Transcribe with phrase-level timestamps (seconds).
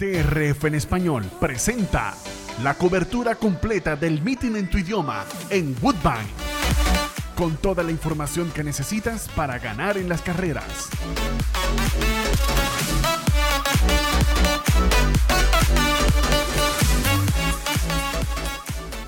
[0.00, 2.14] DRF en español presenta
[2.62, 6.24] la cobertura completa del meeting en tu idioma en Woodbine.
[7.36, 10.88] Con toda la información que necesitas para ganar en las carreras.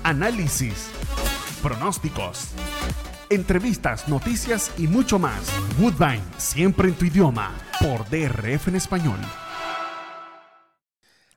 [0.03, 0.89] Análisis,
[1.63, 2.49] pronósticos,
[3.31, 5.41] entrevistas, noticias y mucho más.
[5.79, 7.51] Woodbine, siempre en tu idioma,
[7.81, 9.17] por DRF en español.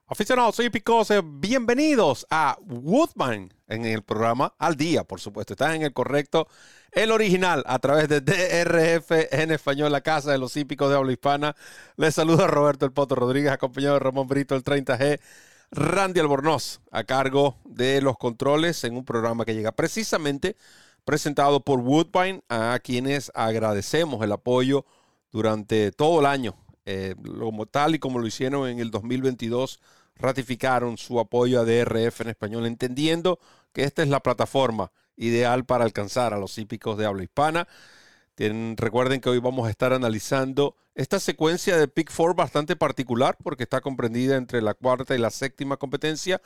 [0.09, 5.55] Aficionados hípicos, eh, bienvenidos a Woodbine en el programa Al Día, por supuesto.
[5.55, 6.47] Están en el correcto,
[6.92, 11.11] el original, a través de DRF en español, la casa de los hípicos de habla
[11.11, 11.56] hispana.
[11.97, 15.19] Les saluda Roberto El Poto Rodríguez, acompañado de Ramón Brito, el 30G.
[15.73, 20.55] Randy Albornoz, a cargo de los controles en un programa que llega precisamente
[21.05, 24.86] presentado por Woodbine, a quienes agradecemos el apoyo
[25.33, 26.55] durante todo el año
[26.88, 29.80] eh, como tal y como lo hicieron en el 2022,
[30.19, 33.38] ratificaron su apoyo a DRF en español, entendiendo
[33.72, 37.69] que esta es la plataforma ideal para alcanzar a los hípicos de habla hispana.
[38.77, 43.64] recuerden que hoy vamos a estar analizando esta secuencia de Pick Four bastante particular porque
[43.64, 46.41] está comprendida entre la cuarta y la séptima competencia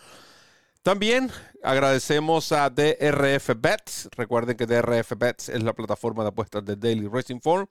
[0.83, 1.31] también
[1.63, 4.09] agradecemos a DRF Bets.
[4.17, 7.67] Recuerden que DRF Bets es la plataforma de apuestas de Daily Racing Form.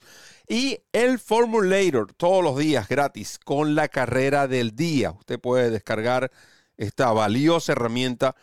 [0.47, 5.11] Y el Formulator, todos los días gratis, con la carrera del día.
[5.11, 6.31] Usted puede descargar
[6.77, 8.35] esta valiosa herramienta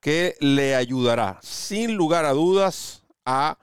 [0.00, 3.58] que le ayudará, sin lugar a dudas, a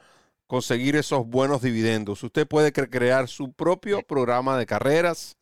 [0.48, 2.24] conseguir esos buenos dividendos.
[2.24, 5.38] Usted puede crear su propio programa de carreras.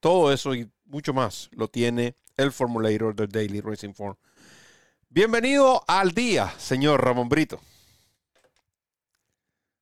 [0.00, 4.16] Todo eso y mucho más lo tiene el Formulator del Daily Racing Form.
[5.14, 7.60] Bienvenido al día, señor Ramón Brito.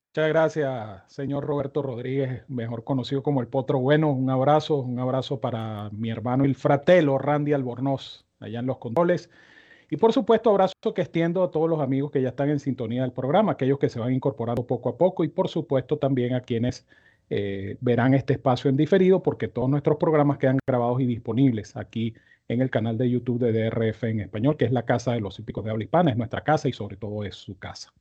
[0.09, 4.11] Muchas gracias, señor Roberto Rodríguez, mejor conocido como el Potro Bueno.
[4.11, 9.31] Un abrazo, un abrazo para mi hermano el fratelo Randy Albornoz, allá en los controles.
[9.89, 13.03] Y por supuesto, abrazo que extiendo a todos los amigos que ya están en sintonía
[13.03, 16.41] del programa, aquellos que se van incorporando poco a poco y por supuesto también a
[16.41, 16.89] quienes
[17.29, 22.09] eh, verán este espacio en diferido, porque todos nuestros programas quedan grabados y disponibles aquí
[22.09, 25.39] en el canal de YouTube de DRF en español, que es la casa de los
[25.39, 27.93] hípicos de habla hispana, es nuestra casa y sobre todo es su casa.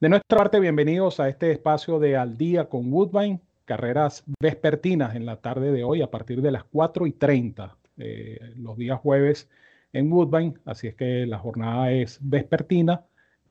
[0.00, 5.24] De nuestra parte, bienvenidos a este espacio de Al Día con Woodbine, carreras vespertinas en
[5.24, 9.48] la tarde de hoy a partir de las 4 y 30, eh, los días jueves
[9.92, 13.04] en Woodbine, así es que la jornada es vespertina,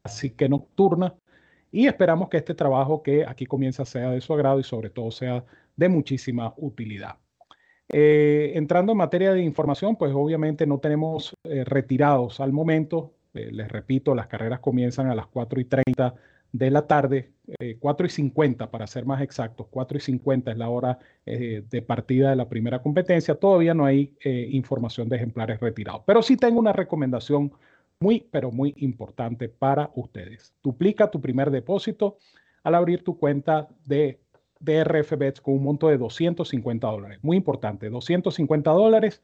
[0.04, 1.16] así que nocturna,
[1.72, 5.10] y esperamos que este trabajo que aquí comienza sea de su agrado y sobre todo
[5.10, 5.46] sea
[5.78, 7.23] de muchísima utilidad.
[7.90, 13.14] Eh, entrando en materia de información, pues obviamente no tenemos eh, retirados al momento.
[13.34, 16.14] Eh, les repito, las carreras comienzan a las 4 y 30
[16.52, 17.32] de la tarde,
[17.80, 22.30] 4 y 50 para ser más exactos, 4 y 50 es la hora de partida
[22.30, 23.34] de la primera competencia.
[23.34, 27.54] Todavía no hay información de ejemplares retirados, pero sí tengo una recomendación
[28.00, 30.54] muy, pero muy importante para ustedes.
[30.62, 32.20] Duplica tu primer depósito
[32.64, 34.20] al abrir tu cuenta de
[34.64, 37.20] DRF Bets con un monto de 250 dólares.
[37.22, 39.22] Muy importante, 250 dólares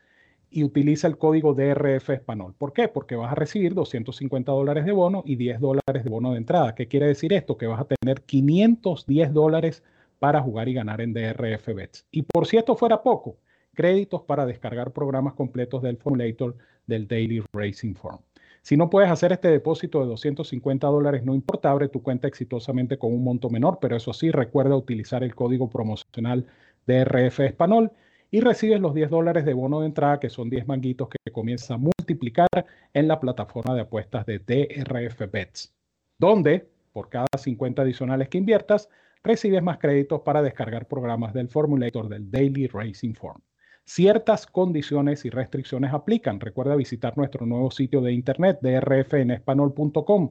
[0.51, 2.55] y utiliza el código DRF Español.
[2.57, 2.87] ¿Por qué?
[2.87, 6.75] Porque vas a recibir 250 dólares de bono y 10 dólares de bono de entrada.
[6.75, 7.57] ¿Qué quiere decir esto?
[7.57, 9.83] Que vas a tener 510 dólares
[10.17, 12.05] para jugar y ganar en DRF Bets.
[12.11, 13.37] Y por si esto fuera poco,
[13.73, 18.19] créditos para descargar programas completos del formulator del Daily Racing Form.
[18.61, 22.97] Si no puedes hacer este depósito de 250 dólares, no importa, abre tu cuenta exitosamente
[22.97, 26.45] con un monto menor, pero eso sí, recuerda utilizar el código promocional
[26.85, 27.91] DRF Español
[28.31, 31.71] y recibes los 10 dólares de bono de entrada, que son 10 manguitos que comienzas
[31.71, 32.47] a multiplicar
[32.93, 35.73] en la plataforma de apuestas de DRF Bets,
[36.19, 38.89] donde por cada 50 adicionales que inviertas,
[39.23, 43.41] recibes más créditos para descargar programas del formulator del Daily Racing Form.
[43.89, 46.39] Ciertas condiciones y restricciones aplican.
[46.39, 50.29] Recuerda visitar nuestro nuevo sitio de internet drfenespanol.com.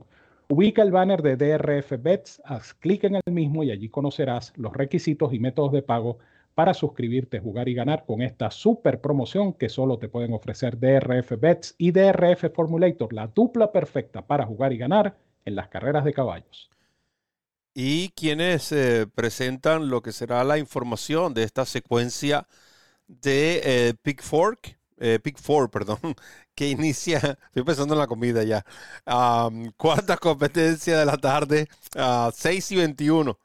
[0.49, 4.73] Ubica el banner de DRF Bets, haz clic en el mismo y allí conocerás los
[4.75, 6.19] requisitos y métodos de pago
[6.55, 11.33] para suscribirte, jugar y ganar con esta super promoción que solo te pueden ofrecer DRF
[11.41, 16.13] Bets y DRF Formulator, la dupla perfecta para jugar y ganar en las carreras de
[16.13, 16.71] caballos.
[17.75, 22.47] Y quienes eh, presentan lo que será la información de esta secuencia
[23.09, 25.99] de eh, Pick Fork, eh, Pick Four, perdón,
[26.55, 28.65] que inicia, estoy pensando en la comida ya,
[29.77, 33.39] cuarta competencia de la tarde, a 6 y 21.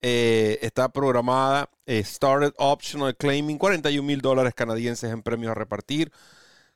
[0.00, 6.12] Eh, está programada Started Optional Claiming, 41 mil dólares canadienses en premios a repartir.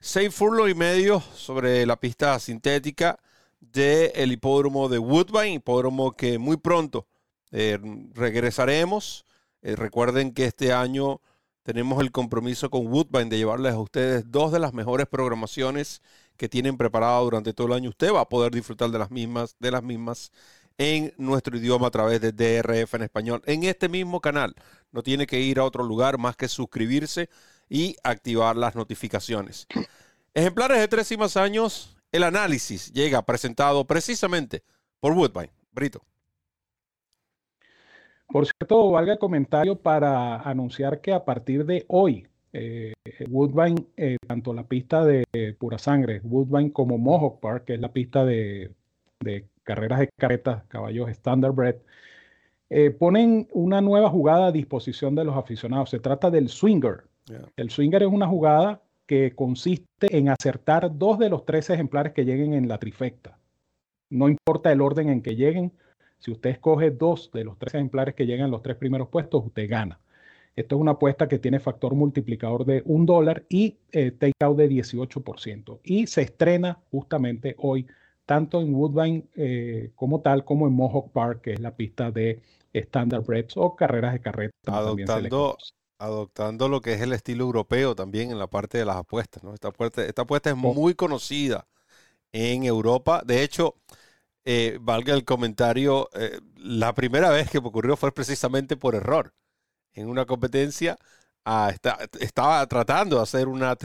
[0.01, 3.21] 6 furlos y medio sobre la pista sintética
[3.61, 7.07] del hipódromo de Woodbine, hipódromo que muy pronto
[7.53, 9.25] regresaremos.
[9.63, 11.21] recuerden que este año
[11.63, 16.03] tenemos el compromiso con Woodbine de llevarles a ustedes dos de las mejores programaciones
[16.37, 17.91] que tienen preparadas durante todo el año.
[17.91, 20.33] Usted va a poder disfrutar de las mismas, de las mismas
[20.79, 24.55] en nuestro idioma a través de DRF en español en este mismo canal.
[24.91, 27.29] No tiene que ir a otro lugar más que suscribirse
[27.69, 29.67] y activar las notificaciones.
[30.35, 34.63] Ejemplares de tres y más años, el análisis llega presentado precisamente
[35.01, 35.53] por Woodbine.
[35.73, 36.03] Brito.
[38.33, 42.95] Por cierto, valga el comentario para anunciar que a partir de hoy, eh,
[43.29, 45.25] Woodbine, eh, tanto la pista de
[45.59, 48.73] pura sangre, Woodbine como Mohawk Park, que es la pista de,
[49.63, 51.77] carreras de carretas, caballos Standardbred,
[52.71, 55.91] eh, ponen una nueva jugada a disposición de los aficionados.
[55.91, 57.05] Se trata del swinger.
[57.57, 62.25] El swinger es una jugada que consiste en acertar dos de los tres ejemplares que
[62.25, 63.39] lleguen en la trifecta.
[64.09, 65.73] No importa el orden en que lleguen,
[66.23, 69.45] si usted escoge dos de los tres ejemplares que llegan en los tres primeros puestos,
[69.45, 69.99] usted gana.
[70.55, 74.57] Esto es una apuesta que tiene factor multiplicador de un dólar y eh, take out
[74.57, 75.81] de 18%.
[75.83, 77.89] Y se estrena justamente hoy,
[78.25, 82.41] tanto en Woodbine eh, como tal, como en Mohawk Park, que es la pista de
[82.73, 84.53] Standard Breaks o carreras de carreta.
[84.67, 85.57] Adoptando,
[85.99, 89.43] adoptando lo que es el estilo europeo también en la parte de las apuestas.
[89.43, 89.55] ¿no?
[89.55, 91.67] Esta, apuesta, esta apuesta es muy conocida
[92.31, 93.23] en Europa.
[93.27, 93.77] De hecho,
[94.45, 96.09] eh, valga el comentario,
[96.57, 99.35] la primera vez que me ocurrió fue precisamente por error
[99.95, 100.99] en una competencia,
[101.45, 101.73] ah,
[102.21, 103.77] estaba tratando de hacer una,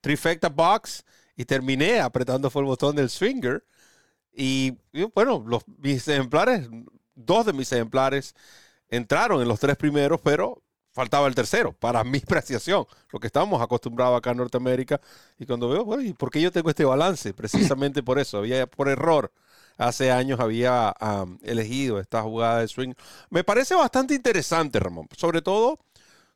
[0.00, 1.04] trifecta, box
[1.36, 3.64] y terminé apretando fue el botón del swinger.
[4.32, 4.78] Y,
[5.14, 6.68] bueno, los, mis ejemplares,
[7.14, 8.34] dos de mis ejemplares
[8.88, 10.62] entraron en los tres primeros, pero
[10.98, 15.00] faltaba el tercero, para mi apreciación, lo que estamos acostumbrados acá en Norteamérica.
[15.38, 17.32] Y cuando veo, bueno, ¿y por qué yo tengo este balance?
[17.32, 19.32] Precisamente por eso, había por error
[19.78, 20.92] hace años había
[21.42, 22.94] elegido esta jugada de swing.
[23.30, 25.06] Me parece bastante interesante, Ramón.
[25.16, 25.78] Sobre todo,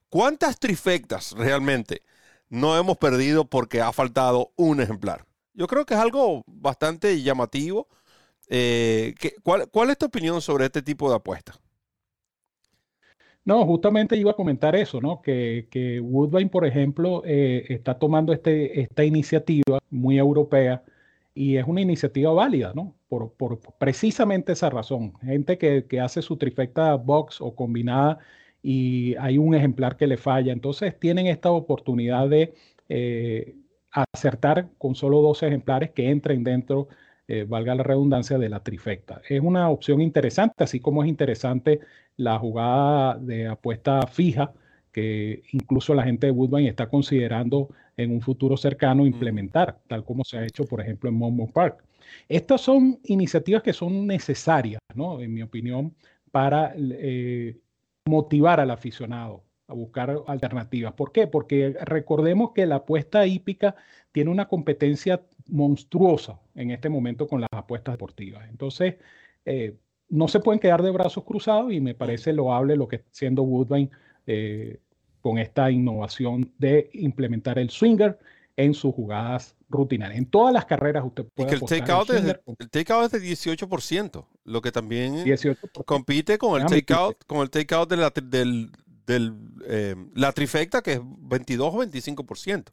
[0.08, 2.02] ¿cuántas trifectas realmente
[2.48, 5.26] no hemos perdido porque ha faltado un ejemplar?
[5.54, 7.88] Yo creo que es algo bastante llamativo.
[8.46, 11.58] Eh, ¿cuál, es tu opinión sobre este tipo de apuestas?
[13.44, 15.20] No, justamente iba a comentar eso, ¿no?
[15.20, 20.84] Que, que Woodbine, por ejemplo, eh, está tomando este, esta iniciativa muy europea
[21.34, 22.94] y es una iniciativa válida, ¿no?
[23.08, 23.32] Por,
[23.78, 25.14] precisamente esa razón.
[25.22, 28.18] Gente que, hace su trifecta box o combinada
[28.62, 32.54] y hay un ejemplar que le falla, entonces tienen esta oportunidad de
[32.88, 33.56] eh,
[33.90, 36.88] acertar con solo dos ejemplares que entren dentro,
[37.28, 39.22] eh, valga la redundancia, de la trifecta.
[39.28, 41.80] Es una opción interesante, así como es interesante
[42.16, 44.52] la jugada de apuesta fija
[44.92, 50.22] que incluso la gente de Woodbine está considerando en un futuro cercano implementar, tal como
[50.24, 51.82] se ha hecho, por ejemplo, en Monmouth Park.
[52.28, 55.20] Estas son iniciativas que son necesarias, ¿no?
[55.20, 55.94] en mi opinión,
[56.30, 57.56] para eh,
[58.04, 59.42] motivar al aficionado
[59.72, 60.92] a buscar alternativas.
[60.92, 61.26] ¿Por qué?
[61.26, 63.74] Porque recordemos que la apuesta hípica
[64.12, 68.48] tiene una competencia monstruosa en este momento con las apuestas deportivas.
[68.48, 68.96] Entonces,
[69.44, 69.76] eh,
[70.08, 73.42] no se pueden quedar de brazos cruzados y me parece loable lo que está haciendo
[73.42, 73.90] Woodbine
[74.26, 74.78] eh,
[75.20, 78.18] con esta innovación de implementar el swinger
[78.56, 80.18] en sus jugadas rutinarias.
[80.18, 81.48] En todas las carreras usted puede...
[81.48, 85.24] que el takeout es, de, el takeout es de 18%, lo que también
[85.86, 88.70] compite con el takeout con el takeout de la, del,
[89.06, 92.64] eh, la trifecta que es 22 o 25%.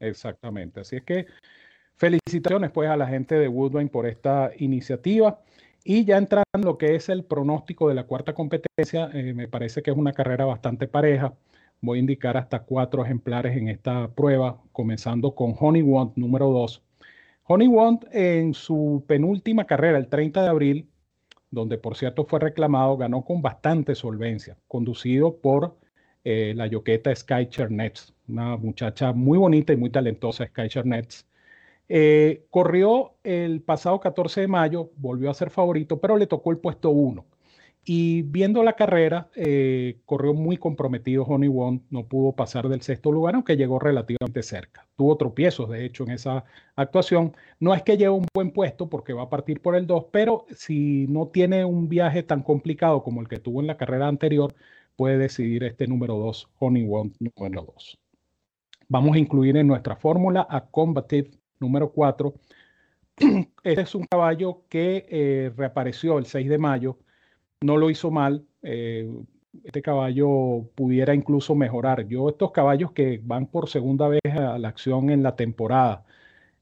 [0.00, 0.80] Exactamente.
[0.80, 1.26] Así es que
[1.96, 5.40] felicitaciones pues a la gente de Woodbine por esta iniciativa.
[5.84, 9.48] Y ya entrando en lo que es el pronóstico de la cuarta competencia, eh, me
[9.48, 11.34] parece que es una carrera bastante pareja.
[11.80, 16.82] Voy a indicar hasta cuatro ejemplares en esta prueba, comenzando con Honey Want número 2.
[17.44, 20.88] Honey Want en su penúltima carrera, el 30 de abril,
[21.54, 25.76] donde por cierto fue reclamado, ganó con bastante solvencia, conducido por
[26.24, 31.26] eh, la yoqueta Sky Nets, una muchacha muy bonita y muy talentosa, Sky Nets.
[31.88, 36.58] Eh, corrió el pasado 14 de mayo, volvió a ser favorito, pero le tocó el
[36.58, 37.24] puesto 1.
[37.86, 43.12] Y viendo la carrera, eh, corrió muy comprometido Honey Won, no pudo pasar del sexto
[43.12, 44.86] lugar, aunque llegó relativamente cerca.
[44.96, 46.44] Tuvo tropiezos, de hecho, en esa
[46.76, 47.36] actuación.
[47.60, 50.46] No es que lleve un buen puesto porque va a partir por el 2, pero
[50.56, 54.54] si no tiene un viaje tan complicado como el que tuvo en la carrera anterior,
[54.96, 57.98] puede decidir este número 2, Honey Won número 2.
[58.88, 62.34] Vamos a incluir en nuestra fórmula a Combative número 4.
[63.62, 66.98] Este es un caballo que eh, reapareció el 6 de mayo,
[67.62, 68.44] no lo hizo mal.
[68.62, 69.08] Eh,
[69.62, 72.06] este caballo pudiera incluso mejorar.
[72.08, 76.04] Yo estos caballos que van por segunda vez a la acción en la temporada,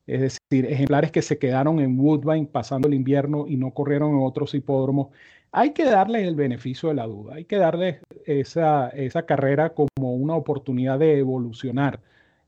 [0.06, 4.22] es decir, ejemplares que se quedaron en Woodbine pasando el invierno y no corrieron en
[4.22, 5.08] otros hipódromos,
[5.52, 10.14] hay que darle el beneficio de la duda, hay que darle esa, esa carrera como
[10.14, 12.00] una oportunidad de evolucionar.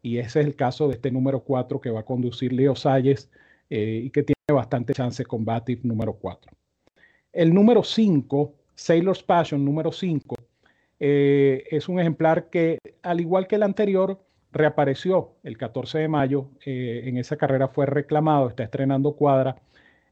[0.03, 3.31] Y ese es el caso de este número 4 que va a conducir Leo Salles
[3.71, 5.45] eh, y que tiene bastante chance con
[5.83, 6.53] número 4.
[7.35, 10.37] El número 5, Sailor's Passion número 5,
[11.01, 14.21] eh, es un ejemplar que, al igual que el anterior,
[14.53, 16.49] reapareció el 14 de mayo.
[16.65, 19.57] Eh, en esa carrera fue reclamado, está estrenando cuadra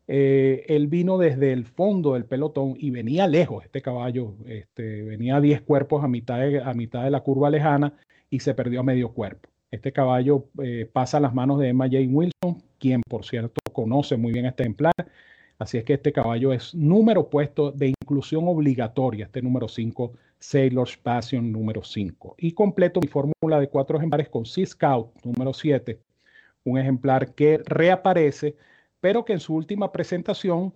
[0.09, 5.37] eh, él vino desde el fondo del pelotón y venía lejos, este caballo, este, venía
[5.37, 7.95] a 10 cuerpos a mitad, de, a mitad de la curva lejana
[8.29, 9.49] y se perdió a medio cuerpo.
[9.71, 14.17] Este caballo eh, pasa a las manos de Emma Jane Wilson, quien por cierto conoce
[14.17, 14.93] muy bien este ejemplar.
[15.63, 20.97] Así es que este caballo es número puesto de inclusión obligatoria, este número 5, Sailor's
[20.97, 22.35] Passion número 5.
[22.39, 26.01] Y completo mi fórmula de cuatro ejemplares con Sea Scout número 7,
[26.65, 28.57] un ejemplar que reaparece
[29.01, 30.73] pero que en su última presentación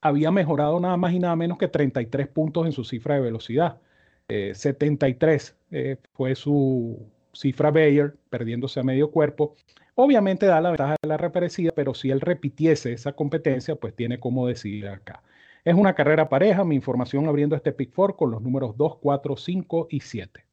[0.00, 3.80] había mejorado nada más y nada menos que 33 puntos en su cifra de velocidad.
[4.28, 9.56] 73 eh, eh, fue su cifra Bayer, perdiéndose a medio cuerpo.
[9.96, 14.18] Obviamente da la ventaja de la reaparecida, pero si él repitiese esa competencia, pues tiene
[14.18, 15.22] como decidir acá.
[15.64, 19.36] Es una carrera pareja, mi información abriendo este pick 4 con los números 2, 4,
[19.36, 20.44] 5 y 7.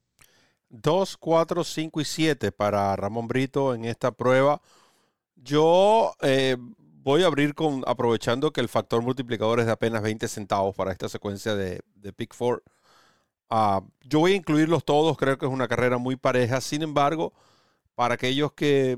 [0.70, 4.62] 2, 4, 5 y 7 para Ramón Brito en esta prueba.
[5.36, 6.56] Yo eh,
[7.04, 10.92] voy a abrir con, aprovechando que el factor multiplicador es de apenas 20 centavos para
[10.92, 12.64] esta secuencia de, de Pick 4.
[13.50, 16.62] Ah, yo voy a incluirlos todos, creo que es una carrera muy pareja.
[16.62, 17.34] Sin embargo,
[17.96, 18.98] para aquellos que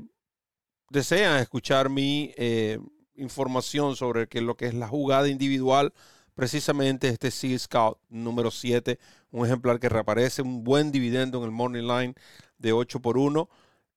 [0.90, 2.78] desean escuchar mi eh,
[3.16, 5.92] información sobre qué, lo que es la jugada individual,
[6.34, 8.98] precisamente este Sea Scout número 7,
[9.30, 12.14] un ejemplar que reaparece, un buen dividendo en el Morning Line
[12.58, 13.48] de 8 por 1.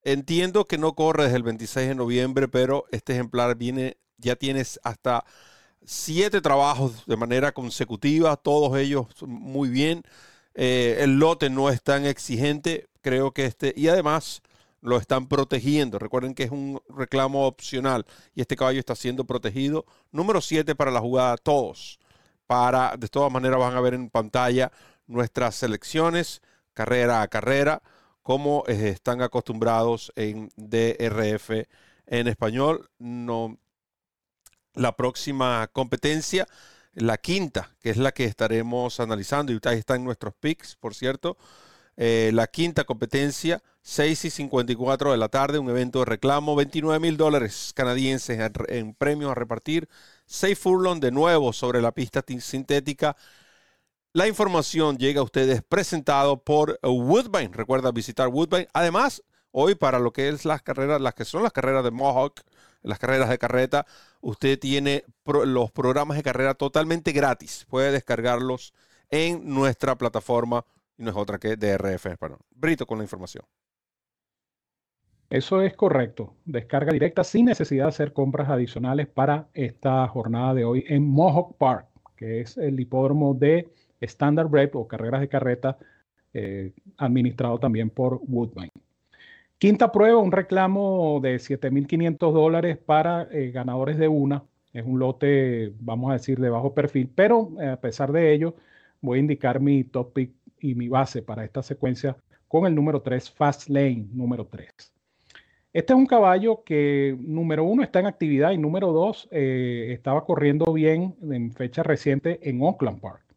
[0.04, 4.80] Entiendo que no corre desde el 26 de noviembre, pero este ejemplar viene, ya tienes
[4.84, 5.26] hasta
[5.84, 10.04] siete trabajos de manera consecutiva, todos ellos muy bien.
[10.54, 14.42] Eh, el lote no es tan exigente, creo que este, y además
[14.82, 16.00] lo están protegiendo.
[16.00, 18.06] Recuerden que es un reclamo opcional
[18.36, 19.86] y este caballo está siendo protegido.
[20.12, 22.00] Número 7 para la jugada, todos.
[22.48, 24.72] Para, de todas maneras van a ver en pantalla
[25.08, 26.42] nuestras selecciones,
[26.74, 27.82] carrera a carrera
[28.28, 31.50] como eh, están acostumbrados en DRF
[32.08, 32.90] en español.
[33.00, 33.58] No,
[34.74, 36.46] la próxima competencia,
[36.94, 41.38] la quinta, que es la que estaremos analizando, y ahí están nuestros picks, por cierto.
[41.98, 47.00] Eh, la quinta competencia, 6 y 54 de la tarde, un evento de reclamo, 29
[47.00, 49.90] mil dólares canadienses en, premios a repartir,
[50.28, 53.16] 6 furlong de nuevo sobre la pista sintética
[54.18, 57.52] la información llega a ustedes presentado por Woodbine.
[57.54, 58.68] Recuerda visitar Woodbine.
[58.74, 62.42] Además, hoy para lo que es las carreras, las que son las carreras de Mohawk,
[62.82, 63.86] las carreras de carreta,
[64.22, 65.04] usted tiene
[65.46, 67.68] los programas de carrera totalmente gratis.
[67.70, 68.74] Puede descargarlos
[69.12, 70.66] en nuestra plataforma
[70.98, 72.18] y no es otra que DRF.
[72.20, 73.44] Bueno, Brito con la información.
[75.30, 76.36] Eso es correcto.
[76.46, 81.58] Descarga directa sin necesidad de hacer compras adicionales para esta jornada de hoy en Mohawk
[81.58, 85.78] Park, que es el hipódromo de Standard o carreras de carreta,
[86.34, 88.72] eh, administrado también por Woodbine.
[89.58, 94.44] Quinta prueba, un reclamo de 7.500 dólares para eh, ganadores de una.
[94.72, 98.56] Es un lote, vamos a decir, de bajo perfil, pero eh, a pesar de ello,
[99.02, 103.02] voy a indicar mi top pick y mi base para esta secuencia con el número
[103.02, 104.70] 3, Fast Lane, número 3.
[105.74, 110.74] Este es un caballo que, número uno, está en actividad y número dos, estaba corriendo
[110.74, 113.28] bien en fecha reciente en Oakland Park.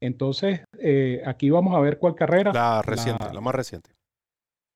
[0.00, 2.52] Entonces, eh, aquí vamos a ver cuál carrera.
[2.52, 3.90] La reciente, la, más reciente.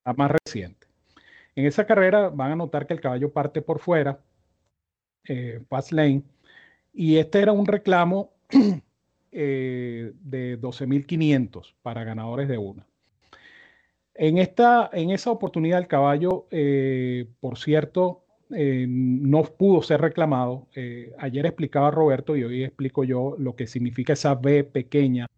[0.04, 0.86] La más reciente.
[1.54, 4.18] En esa carrera van a notar que el caballo parte por fuera,
[5.28, 6.22] eh, fast lane,
[6.92, 8.32] y este era un reclamo
[9.32, 12.86] eh, de 12.500 para ganadores de una.
[14.14, 16.46] En, esta, en esa oportunidad el caballo,
[17.40, 20.66] por cierto, eh, no pudo ser reclamado.
[20.74, 25.28] Eh, ayer explicaba Roberto y hoy explico yo lo que significa esa B pequeña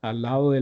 [0.00, 0.60] al lado de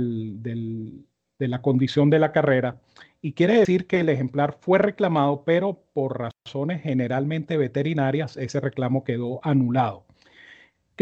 [1.38, 2.80] la condición de la carrera.
[3.20, 9.04] Y quiere decir que el ejemplar fue reclamado, pero por razones generalmente veterinarias, ese reclamo
[9.04, 10.04] quedó anulado.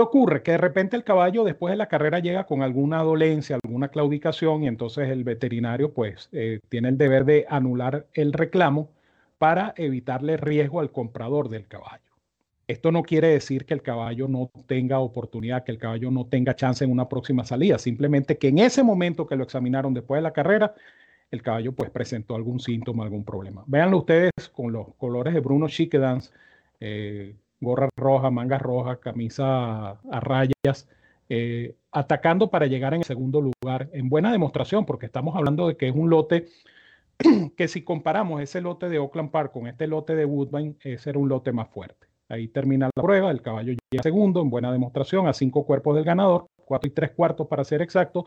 [0.00, 0.42] ¿Qué ocurre?
[0.42, 4.62] Que de repente el caballo después de la carrera llega con alguna dolencia, alguna claudicación
[4.62, 8.88] y entonces el veterinario pues eh, tiene el deber de anular el reclamo
[9.36, 12.10] para evitarle riesgo al comprador del caballo.
[12.66, 16.56] Esto no quiere decir que el caballo no tenga oportunidad, que el caballo no tenga
[16.56, 20.22] chance en una próxima salida, simplemente que en ese momento que lo examinaron después de
[20.22, 20.74] la carrera,
[21.30, 23.64] el caballo pues presentó algún síntoma, algún problema.
[23.66, 26.32] Véanlo ustedes con los colores de Bruno Chiquedans,
[26.80, 30.88] eh, gorra roja, manga roja, camisa a rayas,
[31.28, 35.76] eh, atacando para llegar en el segundo lugar en buena demostración, porque estamos hablando de
[35.76, 36.46] que es un lote
[37.56, 41.18] que si comparamos ese lote de Oakland Park con este lote de Woodbine, ese era
[41.18, 42.06] un lote más fuerte.
[42.28, 46.04] Ahí termina la prueba, el caballo llega segundo en buena demostración a cinco cuerpos del
[46.04, 48.24] ganador, cuatro y tres cuartos para ser exacto.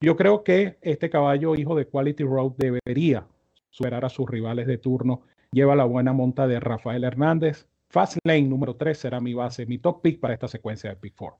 [0.00, 3.26] Yo creo que este caballo, hijo de Quality Road, debería
[3.70, 5.22] superar a sus rivales de turno.
[5.52, 7.66] Lleva la buena monta de Rafael Hernández.
[7.94, 11.14] Fast Lane número 3 será mi base, mi top pick para esta secuencia de Pick
[11.16, 11.38] 4.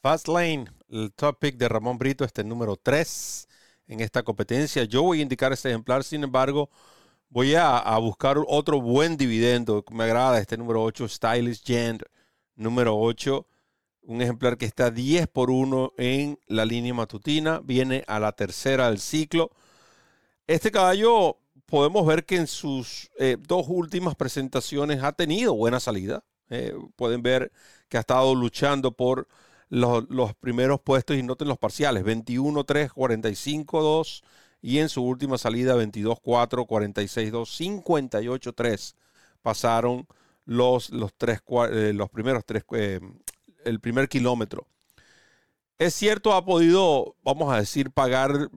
[0.00, 3.46] Fast Lane, el top pick de Ramón Brito, este número 3
[3.88, 4.84] en esta competencia.
[4.84, 6.70] Yo voy a indicar este ejemplar, sin embargo,
[7.28, 9.84] voy a, buscar otro buen dividendo.
[9.92, 12.04] Me agrada este número 8, Stylish Gent,
[12.56, 13.46] número 8.
[14.04, 17.60] Un ejemplar que está 10 por 1 en la línea matutina.
[17.62, 19.50] Viene a la tercera del ciclo.
[20.46, 21.41] Este caballo
[21.72, 26.22] podemos ver que en sus eh, dos últimas presentaciones ha tenido buena salida.
[26.50, 27.50] Eh, pueden ver
[27.88, 29.26] que ha estado luchando por
[29.70, 30.04] los,
[30.38, 34.22] primeros puestos y noten los parciales, 21-3, 45-2
[34.60, 37.80] y en su última salida 22-4, 46-2,
[38.52, 38.94] 58-3
[39.40, 40.06] pasaron
[40.44, 42.64] los, los, tres, eh, los primeros tres,
[43.64, 44.66] el primer kilómetro.
[45.78, 48.50] Es cierto, ha podido, vamos a decir, pagar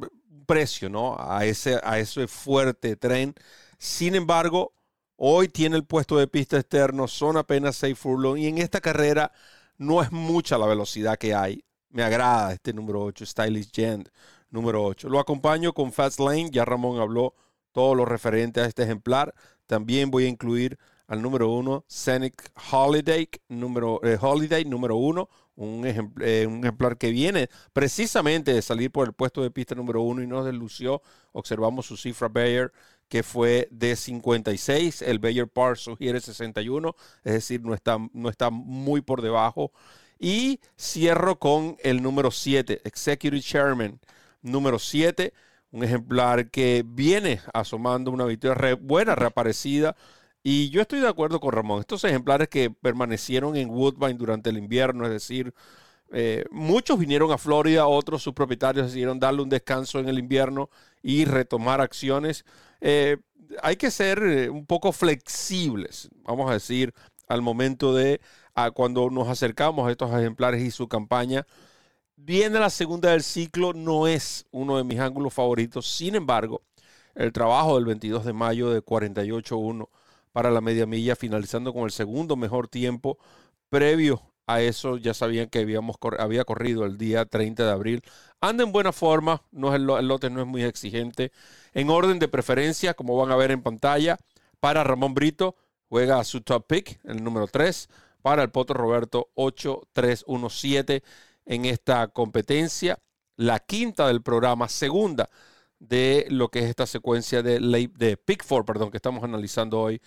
[0.46, 1.16] precio ¿no?
[1.20, 3.36] a, ese, a ese fuerte tren.
[3.78, 4.74] Sin embargo,
[5.18, 9.32] hoy tiene el puesto de pista externo, son apenas 6 furlong y en esta carrera
[9.78, 11.64] no es mucha la velocidad que hay.
[11.90, 14.10] Me agrada este número 8, Stylish Gent,
[14.50, 15.10] número 8.
[15.10, 17.36] Lo acompaño con Fast Lane, ya Ramón habló
[17.72, 19.34] todo lo referente a este ejemplar.
[19.66, 25.86] También voy a incluir al número 1, Scenic Holiday, número, eh, Holiday, número 1, un,
[26.22, 30.24] eh, un, ejemplar que viene precisamente de salir por el puesto de pista número 1
[30.24, 31.02] y nos delució.
[31.32, 32.72] Observamos su cifra Bayer
[33.10, 38.50] que fue de 56, el Bayer Par sugiere 61, es decir, no está, no está
[38.50, 39.72] muy por debajo.
[40.20, 44.00] Y cierro con el número 7, Executive Chairman,
[44.42, 45.34] número 7,
[45.72, 49.96] un ejemplar que viene asomando una victoria buena, reaparecida.
[50.48, 54.60] Y yo estoy de acuerdo con Ramón, estos ejemplares que permanecieron en Woodbine durante el
[54.60, 55.56] invierno, es decir,
[56.12, 60.70] eh, muchos vinieron a Florida, otros sus propietarios decidieron darle un descanso en el invierno
[61.02, 62.46] y retomar acciones.
[62.80, 63.18] Eh,
[63.64, 66.94] hay que ser eh, un poco flexibles, vamos a decir,
[67.28, 68.22] al momento de
[68.76, 71.48] cuando nos acercamos a estos ejemplares y su campaña.
[72.18, 75.88] Viene la segunda del ciclo, no es uno de mis ángulos favoritos.
[75.88, 76.62] Sin embargo,
[77.16, 79.90] el trabajo del 22 de mayo de 48-1
[80.36, 83.18] para la media milla, finalizando con el segundo mejor tiempo
[83.70, 88.02] previo a eso ya sabían que habíamos, había corrido el día 30 de abril.
[88.42, 91.32] Anda en buena forma, no es el, lote no es muy exigente.
[91.74, 94.18] En orden de preferencia, como van a ver en pantalla,
[94.60, 95.56] para Ramón Brito
[95.88, 97.88] juega su top pick, el número 3,
[98.22, 101.02] para el Potro Roberto 8317
[101.46, 103.00] en esta competencia.
[103.38, 105.30] La quinta del programa, segunda
[105.88, 110.02] de lo que es esta secuencia de, de Pick 4, perdón, que estamos analizando hoy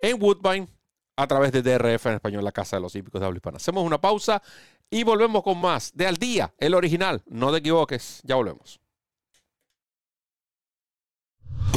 [0.00, 0.68] en Woodbine
[1.16, 3.56] a través de DRF en español, la Casa de los Hípicos de Habla Hispana.
[3.56, 4.42] Hacemos una pausa
[4.90, 7.22] y volvemos con más de Al Día, el original.
[7.26, 8.80] No te equivoques, ya volvemos.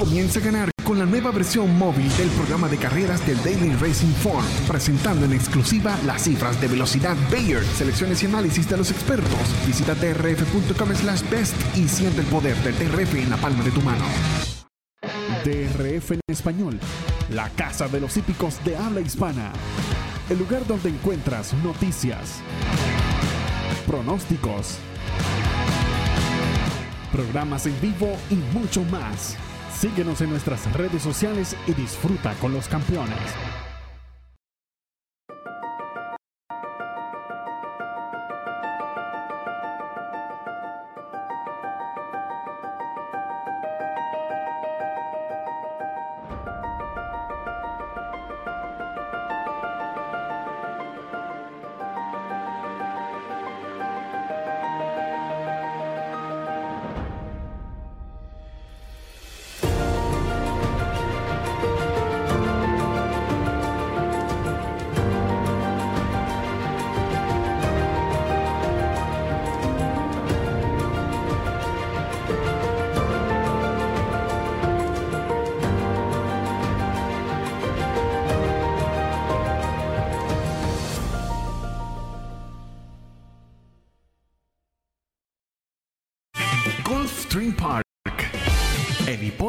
[0.02, 4.12] Comienza a ganar con la nueva versión móvil del programa de carreras del Daily Racing
[4.24, 9.40] Form, presentando en exclusiva las cifras de velocidad Bayer, selecciones y análisis de los expertos.
[9.68, 13.82] Visita drf.com slash best y siente el poder del DRF en la palma de tu
[13.82, 14.04] mano.
[15.46, 16.80] DRF en español,
[17.30, 19.54] la casa de los hípicos de habla hispana.
[20.32, 22.42] El lugar donde encuentras noticias,
[23.86, 24.80] pronósticos,
[27.12, 29.38] programas en vivo y mucho más.
[29.82, 33.18] Síguenos en nuestras redes sociales y disfruta con los campeones.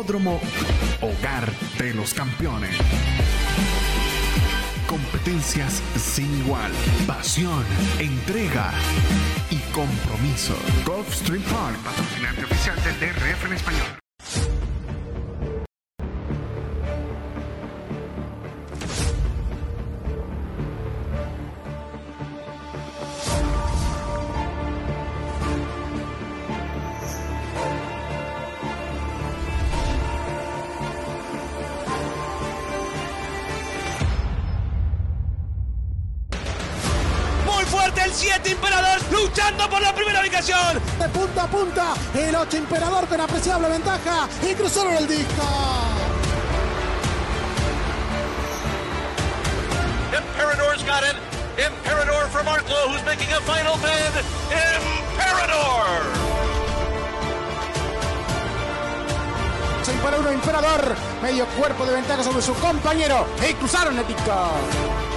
[0.02, 2.76] Hogar de los campeones.
[4.88, 6.72] Competencias sin igual,
[7.06, 7.64] pasión,
[8.00, 8.72] entrega
[9.50, 10.56] y compromiso.
[10.84, 14.01] Golf Street Park, patrocinante oficial del DRF en español.
[41.42, 45.42] De punta el 8 Imperador con apreciable ventaja y cruzaron el disco.
[50.12, 51.16] Imperador's got it.
[51.58, 54.24] Imperador from Arklow, who's making a final bid.
[54.52, 56.22] Imperador.
[60.02, 65.11] para uno Imperador, medio cuerpo de ventaja sobre su compañero y cruzaron el disco.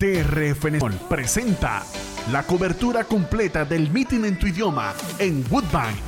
[0.00, 0.64] DRF
[1.10, 1.82] presenta
[2.32, 6.00] la cobertura completa del meeting en tu idioma en Woodbine.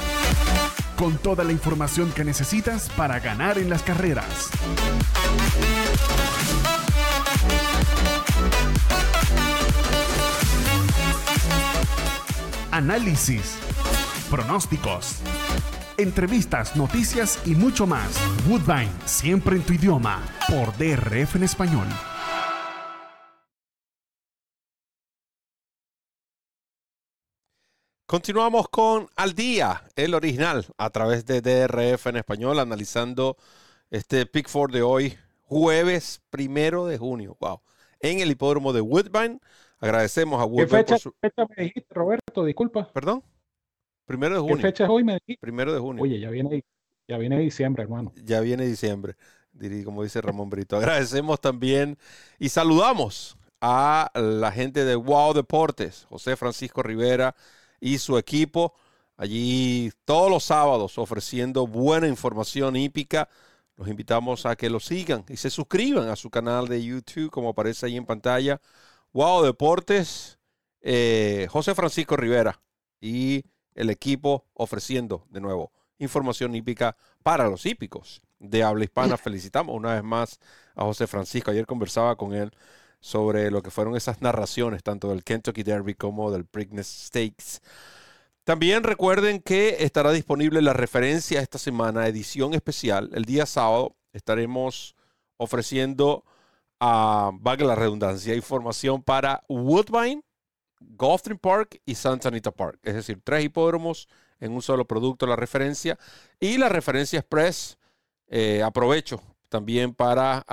[0.97, 4.49] Con toda la información que necesitas para ganar en las carreras.
[12.71, 13.59] Análisis,
[14.31, 15.17] pronósticos,
[15.99, 18.19] entrevistas, noticias y mucho más.
[18.49, 21.89] Woodbine, siempre en tu idioma, por DRF en español.
[28.13, 33.39] Continuamos con Al Día, el original, a través de DRF en español, analizando
[33.91, 37.39] este Pick Four de hoy, jueves primero de junio.
[37.41, 37.63] Wow.
[38.01, 39.41] En el hipódromo de Woodbine.
[39.79, 40.85] Agradecemos a Woodbine.
[40.85, 42.45] ¿Qué fecha, fecha me dijiste, Roberto?
[42.45, 42.93] Disculpa.
[42.93, 43.25] ¿Perdón?
[44.05, 44.57] Primero de junio.
[44.57, 45.05] ¿Qué fecha es hoy?
[45.05, 45.41] Me dijiste?
[45.41, 46.03] Primero de junio.
[46.03, 46.63] Oye, ya viene,
[47.09, 48.13] ya viene diciembre, hermano.
[48.23, 49.17] Ya viene diciembre,
[49.87, 50.77] como dice Ramón Brito.
[50.77, 51.97] Agradecemos también
[52.39, 57.35] y saludamos a la gente de Wow Deportes, José Francisco Rivera
[57.83, 58.75] y su equipo
[59.17, 63.29] allí todos los sábados ofreciendo buena información hípica.
[63.77, 67.51] Los invitamos a que lo sigan y se suscriban a su canal de YouTube, como
[67.51, 68.61] aparece ahí en pantalla.
[69.13, 70.39] Wow Deportes,
[70.81, 72.63] eh, José Francisco Rivera
[73.01, 79.17] y el equipo ofreciendo de nuevo información hípica para los hípicos de habla hispana.
[79.19, 80.39] Felicitamos una vez más
[80.77, 81.51] a José Francisco.
[81.51, 82.53] Ayer conversaba con él
[83.03, 87.61] sobre lo que fueron esas narraciones, tanto del Kentucky Derby como del Preakness Stakes.
[88.45, 93.11] También recuerden que estará disponible la referencia esta semana, edición especial.
[93.13, 94.95] El día sábado estaremos
[95.37, 96.25] ofreciendo,
[96.79, 100.23] a, valga la redundancia, información para Woodbine,
[100.81, 102.79] Gulfstream Park y Santa Anita Park.
[102.85, 105.99] Es decir, tres hipódromos en un solo producto, la referencia.
[106.39, 107.79] Y la referencia express,
[108.29, 110.45] eh, aprovecho también para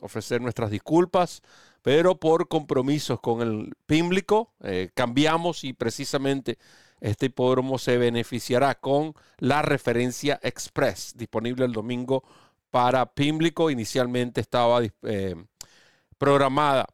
[0.00, 1.40] ofrecer nuestras disculpas
[1.84, 6.56] pero por compromisos con el público eh, cambiamos y precisamente
[6.98, 12.24] este hipódromo se beneficiará con la referencia express disponible el domingo
[12.70, 13.68] para público.
[13.68, 15.34] Inicialmente estaba eh,
[16.16, 16.86] programada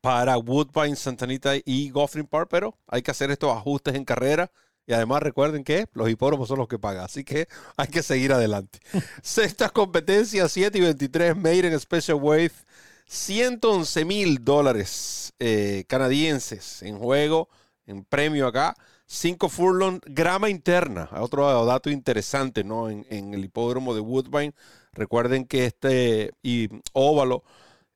[0.00, 4.52] para Woodbine, Santanita y Goffrin Park, pero hay que hacer estos ajustes en carrera.
[4.86, 8.32] Y además recuerden que los hipódromos son los que pagan, así que hay que seguir
[8.32, 8.78] adelante.
[9.22, 12.52] Sextas competencias, 7 y 23, Made in Special Wave
[13.10, 17.48] 111 mil dólares eh, canadienses en juego,
[17.84, 18.76] en premio acá.
[19.06, 21.10] 5 furlong, grama interna.
[21.18, 22.88] Otro dato interesante, ¿no?
[22.88, 24.54] En, el hipódromo de Woodbine.
[24.92, 27.42] Recuerden que este y óvalo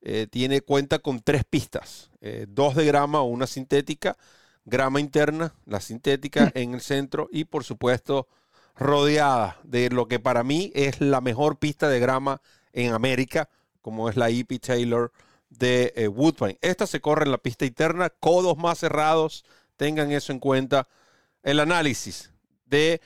[0.01, 4.17] eh, tiene cuenta con tres pistas: eh, dos de grama una sintética,
[4.65, 8.27] grama interna, la sintética en el centro y, por supuesto,
[8.75, 12.41] rodeada de lo que para mí es la mejor pista de grama
[12.73, 13.47] en América
[13.85, 15.11] como es la EP Taylor
[15.47, 16.57] de eh, Woodbine.
[16.61, 19.45] Esta se corre en la pista interna, codos más cerrados,
[19.77, 20.87] tengan eso en cuenta.
[21.43, 22.33] El análisis
[22.65, 22.99] de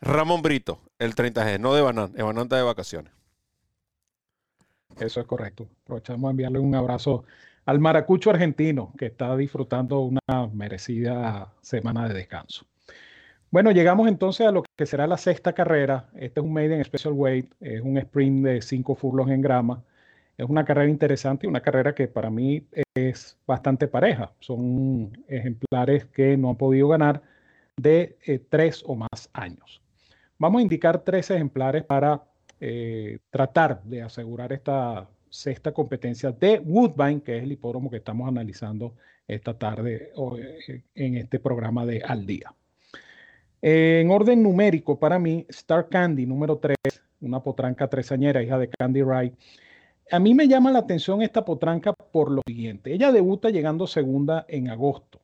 [0.00, 3.12] Ramón Brito, el 30G, no de Banan, Banan de vacaciones.
[4.98, 5.68] Eso es correcto.
[5.84, 7.22] Aprovechamos a enviarle un abrazo
[7.64, 12.66] al maracucho argentino que está disfrutando una merecida semana de descanso.
[13.52, 16.08] Bueno, llegamos entonces a lo que será la sexta carrera.
[16.16, 19.84] Este es un Maiden Special Weight, es un sprint de 5 furlos en grama.
[20.36, 24.32] Es una carrera interesante y una carrera que para mí es bastante pareja.
[24.40, 27.22] Son ejemplares que no han podido ganar
[27.76, 29.82] de eh, tres o más años.
[30.38, 32.24] Vamos a indicar tres ejemplares para
[32.60, 38.28] eh, tratar de asegurar esta sexta competencia de Woodbine, que es el hipódromo que estamos
[38.28, 38.94] analizando
[39.26, 42.54] esta tarde eh, en este programa de Al Día.
[43.62, 46.76] En orden numérico, para mí, Star Candy, número 3,
[47.22, 49.34] una potranca tresañera, hija de Candy Wright.
[50.10, 52.92] A mí me llama la atención esta potranca por lo siguiente.
[52.92, 55.20] Ella debuta llegando segunda en agosto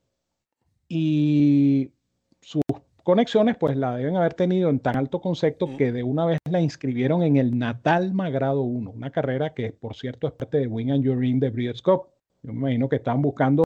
[0.89, 1.93] y
[2.41, 2.63] sus
[3.05, 5.77] conexiones pues la deben haber tenido en tan alto concepto mm.
[5.77, 9.95] que de una vez la inscribieron en el Natalma Grado 1, una carrera que por
[9.95, 12.09] cierto es parte de Wing and Urine de Breeders' Cup.
[12.43, 13.63] Yo me imagino que estaban buscando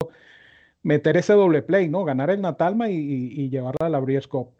[0.82, 2.04] meter ese doble play, ¿no?
[2.04, 4.50] Ganar el Natalma y, llevarla a la Breeders' Cup.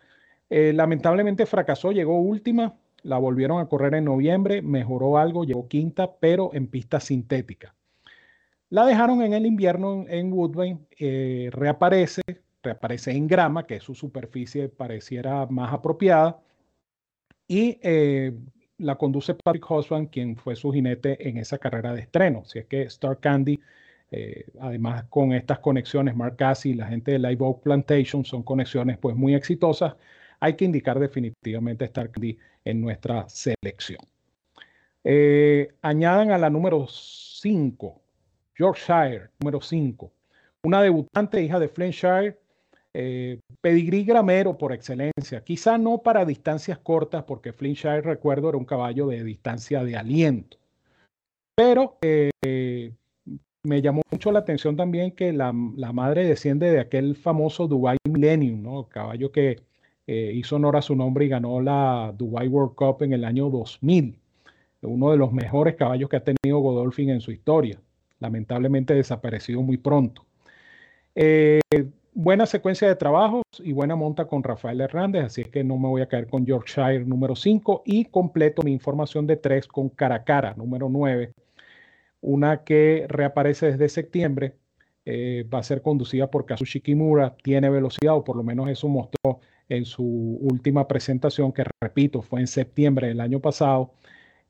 [0.49, 6.17] Eh, lamentablemente fracasó, llegó última, la volvieron a correr en noviembre, mejoró algo, llegó quinta,
[6.19, 7.75] pero en pista sintética.
[8.71, 12.23] La dejaron en el invierno en Woodbine, eh, reaparece,
[12.63, 16.41] reaparece en grama, que su superficie pareciera más apropiada,
[17.47, 18.33] y eh,
[18.79, 22.45] la conduce Patrick Hosman, quien fue su jinete en esa carrera de estreno.
[22.47, 23.61] Si es que Star Candy,
[24.11, 28.97] eh, además con estas conexiones, Mark Cassie, la gente de Live Oak Plantation, son conexiones
[28.97, 29.95] pues muy exitosas
[30.41, 34.01] hay que indicar definitivamente Star Candy en nuestra selección.
[35.05, 38.01] Eh, añadan a la número 5,
[38.57, 40.11] Yorkshire, número 5,
[40.65, 42.39] una debutante hija de Flintshire,
[42.95, 48.65] eh, pedigrí gramero por excelencia, quizá no para distancias cortas, porque Flintshire, recuerdo, era un
[48.65, 50.57] caballo de distancia de aliento,
[51.55, 52.93] pero eh,
[53.65, 57.99] me llamó mucho la atención también que la, la, madre desciende de aquel famoso Dubai
[58.09, 58.89] Millennium, ¿no?
[58.89, 59.63] caballo que
[60.07, 63.49] eh, hizo honor a su nombre y ganó la Dubai World Cup en el año
[63.51, 64.19] 2000.
[64.83, 67.81] Uno de los mejores caballos que ha tenido Godolphin en su historia.
[68.21, 70.27] Lamentablemente desaparecido muy pronto.
[71.15, 71.61] Eh,
[72.13, 75.89] buena secuencia de trabajos y buena monta con Rafael Hernández, así es que no me
[75.89, 80.55] voy a caer con Yorkshire número 5 y completo mi información de 3 con Caracara
[80.55, 81.33] número 9,
[82.21, 84.55] una que reaparece desde septiembre,
[85.05, 88.89] eh, va a ser conducida por Kazushi Kimura, tiene velocidad o por lo menos eso
[88.89, 90.05] mostró en su
[90.41, 93.93] última presentación, que repito, fue en septiembre del año pasado.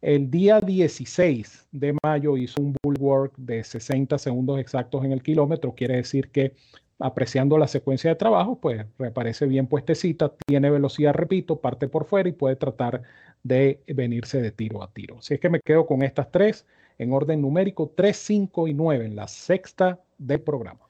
[0.03, 5.75] El día 16 de mayo hizo un bulwark de 60 segundos exactos en el kilómetro,
[5.75, 6.55] quiere decir que
[6.99, 12.29] apreciando la secuencia de trabajo, pues reaparece bien puestecita, tiene velocidad, repito, parte por fuera
[12.29, 13.03] y puede tratar
[13.43, 15.19] de venirse de tiro a tiro.
[15.19, 16.67] Así es que me quedo con estas tres
[16.99, 20.81] en orden numérico, 3, 5 y 9 en la sexta del programa.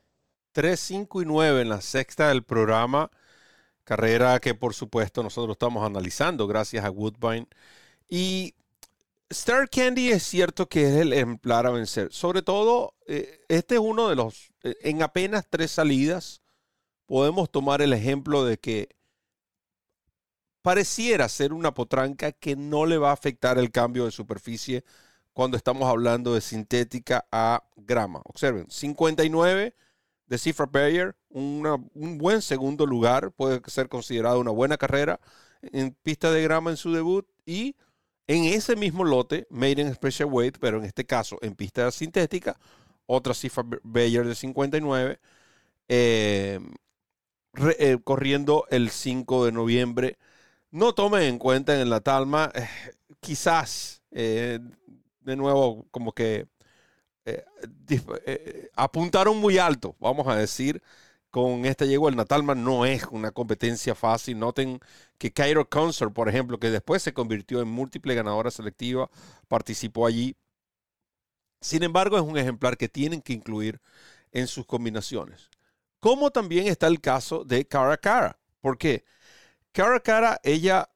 [0.53, 3.11] 3, 5 y 9 en la sexta del programa.
[3.85, 7.47] Carrera que por supuesto nosotros estamos analizando gracias a Woodbine.
[8.09, 8.55] Y
[9.31, 12.13] Star Candy es cierto que es el ejemplar a vencer.
[12.13, 16.43] Sobre todo, eh, este es uno de los, eh, en apenas tres salidas,
[17.07, 18.89] podemos tomar el ejemplo de que
[20.63, 24.85] pareciera ser una potranca que no le va a afectar el cambio de superficie
[25.35, 28.23] cuando estamos hablando de sintética a grama.
[28.25, 29.75] Observen, 59
[30.27, 35.21] de Cifra Bayer, un buen segundo lugar, puede ser considerado una buena carrera
[35.73, 37.77] en pista de grama en su debut y
[38.27, 42.59] en ese mismo lote, Made in Special Weight, pero en este caso en pista sintética,
[43.07, 45.21] otra Cifra Bayer de 59,
[45.89, 46.61] eh,
[47.79, 50.19] eh, corriendo el 5 de noviembre.
[50.71, 52.67] No tomen en cuenta en la Talma, eh,
[53.21, 56.47] quizás, de nuevo, como que
[57.27, 57.45] eh,
[58.27, 60.83] eh, apuntaron muy alto, vamos a decir,
[61.31, 64.39] con este llegó el Natalma no es una competencia fácil.
[64.39, 64.79] Noten
[65.19, 69.11] que Cairo Concert, por ejemplo, que después se convirtió en múltiple ganadora selectiva,
[69.49, 70.37] participó allí.
[71.61, 73.81] Sin embargo, es un ejemplar que tienen que incluir
[74.33, 75.51] en sus combinaciones.
[76.01, 78.39] Como también está el caso de Cara Cara.
[78.61, 79.05] ¿Por qué?
[79.73, 80.89] Cara Cara, ella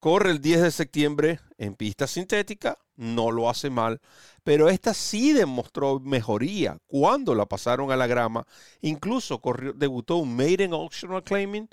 [0.00, 4.00] corre el 10 de septiembre en pista sintética, no lo hace mal,
[4.42, 8.46] pero esta sí demostró mejoría cuando la pasaron a la grama.
[8.80, 9.40] Incluso
[9.76, 11.68] debutó un Maiden Optional Claiming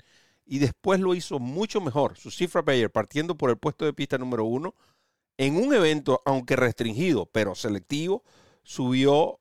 [0.46, 2.16] y después lo hizo mucho mejor.
[2.16, 4.74] Su cifra Bayer partiendo por el puesto de pista número uno
[5.38, 8.24] en un evento, aunque restringido, pero selectivo,
[8.62, 9.40] subió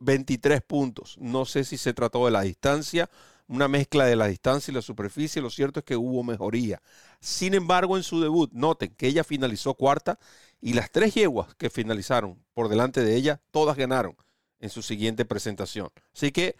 [0.00, 1.16] 23 puntos.
[1.18, 3.10] No sé si se trató de la distancia
[3.48, 5.42] una mezcla de la distancia y la superficie.
[5.42, 6.82] Lo cierto es que hubo mejoría.
[7.20, 10.18] Sin embargo, en su debut, noten que ella finalizó cuarta
[10.60, 14.16] y las tres yeguas que finalizaron por delante de ella, todas ganaron
[14.60, 15.90] en su siguiente presentación.
[16.14, 16.56] Así que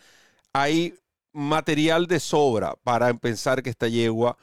[0.52, 0.94] hay
[1.32, 4.36] material de sobra para pensar que esta yegua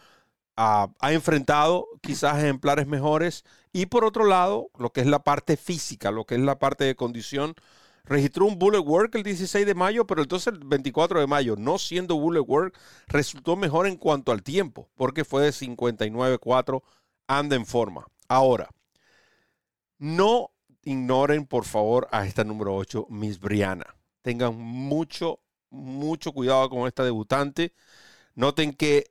[0.56, 3.43] ha, ha enfrentado quizás ejemplares mejores.
[3.71, 6.84] Y por otro lado, lo que es la parte física, lo que es la parte
[6.84, 7.56] de condición,
[8.04, 11.78] registró un bullet work el 16 de mayo, pero entonces el 24 de mayo, no
[11.78, 16.82] siendo bullet work, resultó mejor en cuanto al tiempo, porque fue de 59.4,
[17.28, 18.06] anda en forma.
[18.28, 18.70] Ahora,
[19.98, 20.52] no
[20.84, 23.96] ignoren por favor a esta número 8, Miss Brianna.
[24.22, 25.39] Tengan mucho,
[25.70, 27.74] mucho cuidado con esta debutante.
[28.36, 29.10] Noten que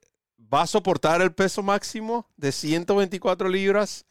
[0.52, 4.06] va a soportar el peso máximo de 124 libras,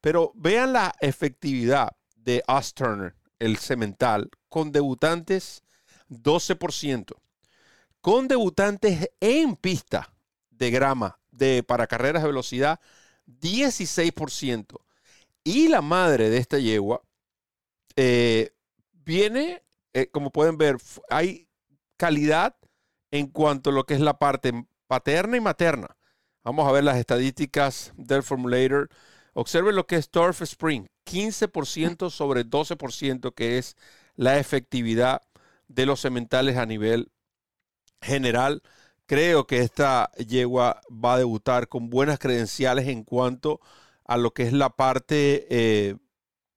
[0.00, 5.64] pero vean la efectividad de Us Turner, el cemental, con debutantes
[6.08, 7.14] 12%,
[8.00, 10.14] con debutantes en pista
[10.50, 12.80] de grama de, para carreras de velocidad
[13.26, 14.78] 16%.
[15.44, 17.02] Y la madre de esta yegua
[17.96, 18.54] eh,
[18.92, 20.76] viene, eh, como pueden ver,
[21.10, 21.48] hay
[21.96, 22.56] calidad
[23.10, 24.52] en cuanto a lo que es la parte
[24.86, 25.96] paterna y materna.
[26.44, 28.88] Vamos a ver las estadísticas del Formulator.
[29.34, 33.76] Observen lo que es Turf Spring, 15% sobre 12%, que es
[34.14, 35.22] la efectividad
[35.68, 37.10] de los sementales a nivel
[38.02, 38.62] general.
[39.06, 43.60] Creo que esta yegua va a debutar con buenas credenciales en cuanto
[44.04, 45.96] a lo que es la parte eh,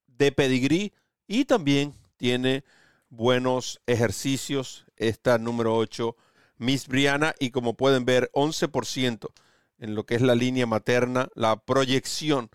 [0.08, 0.94] de pedigrí
[1.28, 2.64] y también tiene
[3.10, 4.86] buenos ejercicios.
[4.98, 6.16] Esta número 8,
[6.58, 9.30] Miss Briana, y como pueden ver, 11%
[9.80, 12.50] en lo que es la línea materna, la proyección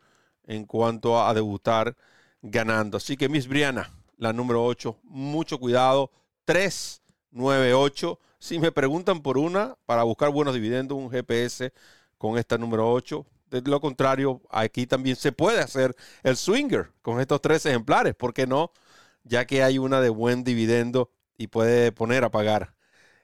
[0.51, 1.97] en cuanto a debutar
[2.43, 2.97] ganando.
[2.97, 6.11] Así que Miss Briana, la número 8, mucho cuidado.
[6.45, 8.19] 3, 9, 8.
[8.41, 11.73] Si me preguntan por una, para buscar buenos dividendos, un GPS
[12.19, 13.25] con esta número 8.
[13.49, 18.17] De lo contrario, aquí también se puede hacer el swinger con estos tres ejemplares.
[18.17, 18.73] ¿Por qué no?
[19.23, 22.75] Ya que hay una de buen dividendo y puede poner a pagar.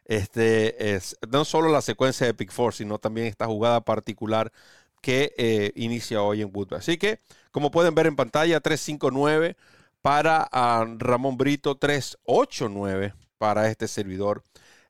[0.05, 4.53] Este es no solo la secuencia de Pick Four, sino también esta jugada particular
[5.01, 6.79] que eh, inicia hoy en Woodbury.
[6.79, 9.57] Así que, como pueden ver en pantalla, 359
[10.03, 14.43] para ah, Ramón Brito, 389 para este servidor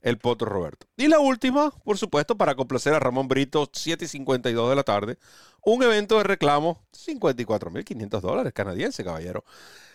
[0.03, 0.87] el Potro Roberto.
[0.97, 4.85] Y la última, por supuesto, para complacer a Ramón Brito, 7 y 52 de la
[4.85, 5.19] tarde,
[5.64, 9.45] un evento de reclamo, 54.500 dólares canadiense, caballero.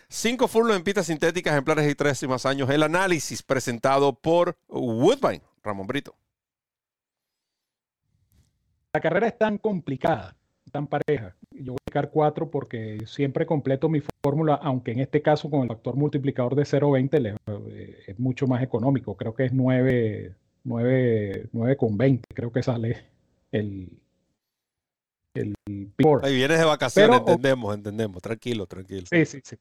[0.09, 2.69] Cinco furlos en pistas sintéticas, ejemplares y tres y más años.
[2.69, 6.13] El análisis presentado por Woodbine, Ramón Brito.
[8.93, 10.35] La carrera es tan complicada,
[10.71, 11.35] tan pareja.
[11.51, 15.61] Yo voy a sacar cuatro porque siempre completo mi fórmula, aunque en este caso con
[15.61, 17.37] el factor multiplicador de 0.20
[17.69, 19.15] eh, es mucho más económico.
[19.15, 22.23] Creo que es 9, 9, 9 con 20.
[22.33, 23.05] Creo que sale
[23.51, 23.97] el,
[25.35, 25.55] el
[26.23, 28.21] Ahí vienes de vacaciones, entendemos, entendemos.
[28.21, 29.05] Tranquilo, tranquilo.
[29.09, 29.55] Sí, sí, sí.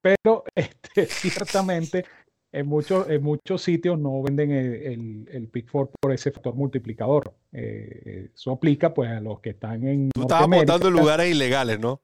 [0.00, 2.06] Pero este, ciertamente
[2.52, 7.32] en muchos, en muchos sitios no venden el, el, 4 por ese factor multiplicador.
[7.52, 10.10] Eh, eso aplica pues a los que están en.
[10.10, 12.00] Tú estabas votando en lugares ilegales, ¿no?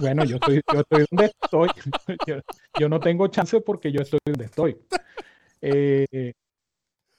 [0.00, 1.68] Bueno, yo estoy, yo estoy donde estoy.
[2.78, 4.76] Yo, no tengo chance porque yo estoy donde estoy.
[5.62, 6.32] Eh,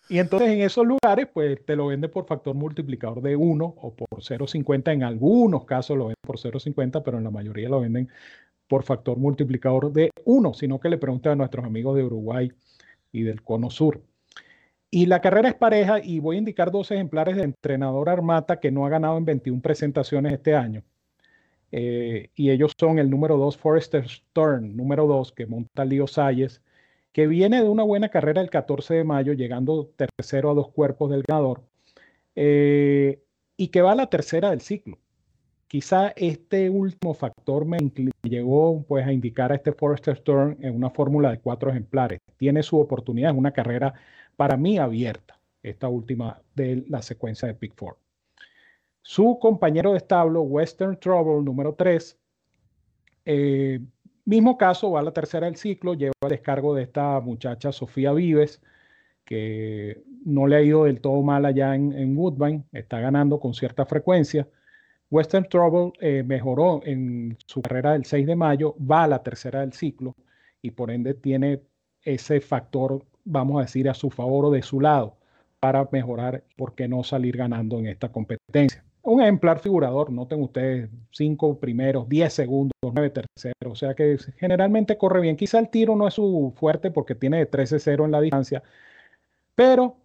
[0.08, 3.96] y entonces en esos lugares, pues te lo venden por factor multiplicador de 1 o
[3.96, 4.94] por 0.50.
[4.94, 8.10] En algunos casos lo venden por 0.50, pero en la mayoría lo venden
[8.68, 12.52] por factor multiplicador de 1, sino que le pregunten a nuestros amigos de Uruguay
[13.12, 14.02] y del Cono Sur.
[14.90, 18.72] Y la carrera es pareja y voy a indicar dos ejemplares de entrenador Armata que
[18.72, 20.84] no ha ganado en 21 presentaciones este año.
[21.72, 26.62] Eh, y ellos son el número 2 Forrester Stern, número 2 que monta Lío Salles,
[27.12, 31.12] que viene de una buena carrera el 14 de mayo, llegando tercero a dos cuerpos
[31.12, 31.64] del ganador,
[32.36, 33.22] eh,
[33.58, 34.98] y que va a la tercera del ciclo.
[35.76, 37.80] Quizá este último factor me
[38.24, 42.22] llegó pues, a indicar a este Forrester Stern en una fórmula de cuatro ejemplares.
[42.38, 43.94] Tiene su oportunidad en una carrera
[44.38, 47.98] para mí abierta, esta última de la secuencia de Pick Four.
[49.02, 52.18] Su compañero de establo, Western Trouble número 3,
[53.26, 53.82] eh,
[54.24, 58.14] mismo caso, va a la tercera del ciclo, lleva el descargo de esta muchacha Sofía
[58.14, 58.62] Vives,
[59.26, 63.86] que no le ha ido del todo mal allá en Woodbine, está ganando con cierta
[63.86, 64.48] frecuencia.
[65.12, 69.62] Western Trouble eh, mejoró en su carrera del 6 de mayo, va a la tercera
[69.62, 70.16] del ciclo
[70.62, 71.62] y por ende tiene
[72.02, 75.18] ese factor, vamos a decir, a su favor o de su lado
[75.60, 78.84] para mejorar, ¿por qué no salir ganando en esta competencia?
[79.02, 84.98] Un ejemplar figurador, noten ustedes, cinco primeros, 10 segundos, 9 terceros, o sea que generalmente
[84.98, 85.36] corre bien.
[85.38, 88.64] Quizá el tiro no es su fuerte porque tiene 13-0 en la distancia,
[89.54, 89.98] pero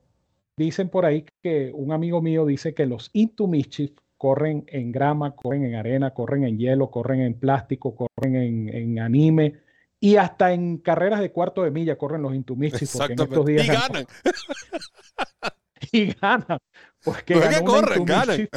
[0.57, 5.35] dicen por ahí que un amigo mío dice que los Into Mischief corren en grama,
[5.35, 9.55] corren en arena, corren en hielo, corren en plástico, corren en, anime
[9.99, 12.95] y hasta en carreras de cuarto de milla corren los Intumichis.
[12.99, 14.07] Porque en estos días y ganan.
[15.93, 16.59] y ganan.
[17.03, 18.49] Porque no que corren, ganan.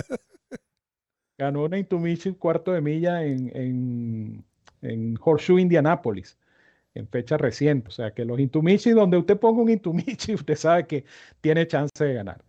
[1.37, 4.45] Ganó una Intumichi cuarto de milla en, en,
[4.81, 6.37] en Horseshoe, Indianapolis
[6.93, 7.87] en fecha reciente.
[7.87, 11.05] O sea que los Intumichi, donde usted ponga un Intumichi, usted sabe que
[11.39, 12.43] tiene chance de ganar.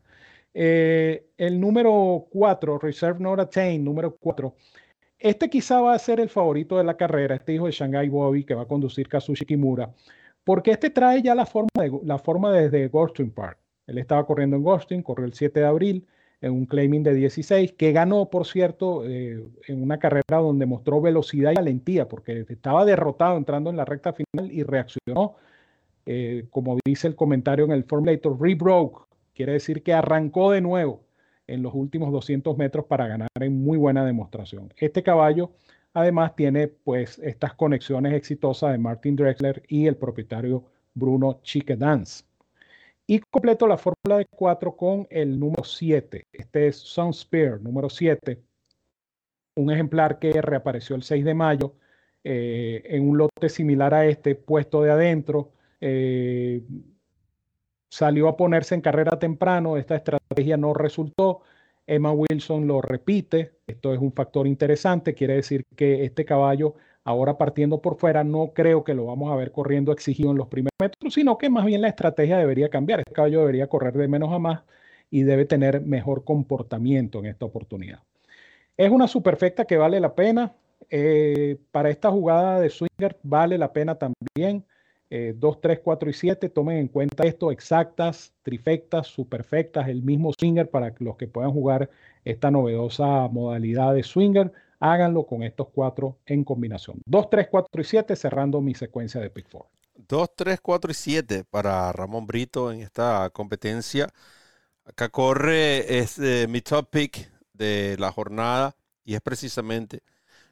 [0.55, 4.55] Eh, el número 4, Reserve Not Attained, número 4,
[5.19, 8.45] este quizá va a ser el favorito de la carrera, este hijo de Shanghai Bobby
[8.45, 9.93] que va a conducir Kazushi Kimura,
[10.45, 13.59] porque este trae ya la forma, de, la forma desde Goldstream Park.
[13.87, 16.07] Él estaba corriendo en Goldstream, corrió el 7 de abril
[16.41, 21.01] en un claiming de 16, que ganó, por cierto, eh, en una carrera donde mostró
[21.01, 25.37] velocidad y valentía, porque estaba derrotado entrando en la recta final y reaccionó,
[26.05, 31.05] eh, como dice el comentario en el Formulator, rebroke, quiere decir que arrancó de nuevo
[31.47, 34.73] en los últimos 200 metros para ganar en muy buena demostración.
[34.77, 35.53] Este caballo
[35.93, 40.65] además tiene pues estas conexiones exitosas de Martin Drexler y el propietario
[40.95, 41.41] Bruno
[41.77, 42.25] Dance.
[43.07, 46.25] Y completo la fórmula de 4 con el número 7.
[46.33, 48.41] Este es Sunspear, número 7.
[49.57, 51.75] Un ejemplar que reapareció el 6 de mayo
[52.25, 55.53] eh, en un lote similar a este, puesto de adentro.
[55.81, 56.63] Eh,
[57.95, 61.43] salió a ponerse en carrera temprano, esta estrategia no resultó.
[61.87, 66.75] Emma Wilson lo repite, esto es un factor interesante, quiere decir que este caballo
[67.05, 70.49] ahora partiendo por fuera no creo que lo vamos a ver corriendo exigido en los
[70.49, 74.09] primeros metros, sino que más bien la estrategia debería cambiar, este caballo debería correr de
[74.09, 74.63] menos a más
[75.09, 78.01] y debe tener mejor comportamiento en esta oportunidad.
[78.77, 80.53] Es una superfecta que vale la pena,
[80.91, 84.65] eh, para esta jugada de swinger vale la pena también.
[85.37, 90.71] 2, 3, 4 y 7, tomen en cuenta esto, exactas, trifectas, superfectas, el mismo swinger
[90.71, 91.91] para los que puedan jugar
[92.25, 97.01] esta novedosa modalidad de swinger, háganlo con estos cuatro en combinación.
[97.07, 99.69] 2, 3, 4 y 7, cerrando mi secuencia de pick 4.
[100.09, 104.09] 2, 3, 4 y 7 para Ramón Brito en esta competencia.
[104.85, 110.03] Acá corre es, eh, mi top pick de la jornada y es precisamente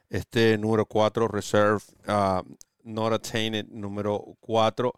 [0.09, 2.41] este número 4 Reserve uh,
[2.83, 4.93] Not Attained número 4.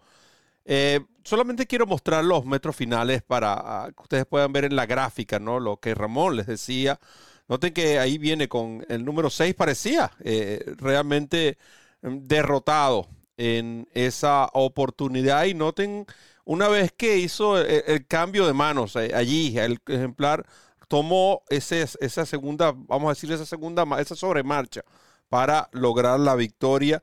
[0.66, 4.86] Eh, solamente quiero mostrar los metros finales para ah, que ustedes puedan ver en la
[4.86, 5.60] gráfica, ¿no?
[5.60, 7.00] Lo que Ramón les decía.
[7.48, 11.58] Noten que ahí viene con el número 6, parecía eh, realmente
[12.02, 13.08] mm, derrotado
[13.38, 15.46] en esa oportunidad.
[15.46, 16.06] Y noten,
[16.46, 20.46] una vez que hizo el, cambio de manos eh, allí, el ejemplar
[20.88, 24.82] tomó ese, esa segunda, vamos a decir, esa segunda, esa sobremarcha
[25.30, 27.02] para lograr la victoria.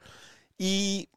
[0.65, 1.09] Y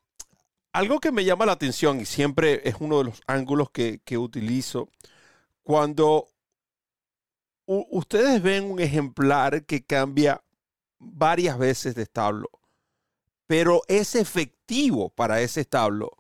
[0.73, 4.89] algo que me llama la atención y siempre es uno de los ángulos que, utilizo,
[5.61, 6.29] cuando
[7.67, 10.41] ustedes ven un ejemplar que cambia
[10.97, 12.49] varias veces de establo,
[13.45, 16.17] pero es efectivo para ese establo,